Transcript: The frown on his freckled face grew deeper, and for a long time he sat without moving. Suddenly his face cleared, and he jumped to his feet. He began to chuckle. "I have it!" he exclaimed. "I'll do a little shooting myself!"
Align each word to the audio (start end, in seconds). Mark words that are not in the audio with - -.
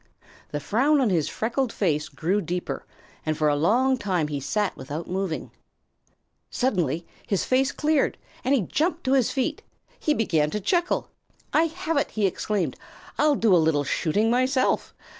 The 0.49 0.59
frown 0.59 0.99
on 0.99 1.11
his 1.11 1.29
freckled 1.29 1.71
face 1.71 2.09
grew 2.09 2.41
deeper, 2.41 2.87
and 3.23 3.37
for 3.37 3.49
a 3.49 3.55
long 3.55 3.97
time 3.99 4.29
he 4.29 4.39
sat 4.39 4.75
without 4.75 5.07
moving. 5.07 5.51
Suddenly 6.49 7.05
his 7.27 7.45
face 7.45 7.71
cleared, 7.71 8.17
and 8.43 8.55
he 8.55 8.61
jumped 8.61 9.03
to 9.03 9.13
his 9.13 9.29
feet. 9.29 9.61
He 9.99 10.15
began 10.15 10.49
to 10.49 10.59
chuckle. 10.59 11.11
"I 11.53 11.65
have 11.65 11.97
it!" 11.97 12.09
he 12.09 12.25
exclaimed. 12.25 12.77
"I'll 13.19 13.35
do 13.35 13.55
a 13.55 13.61
little 13.61 13.83
shooting 13.83 14.31
myself!" 14.31 14.91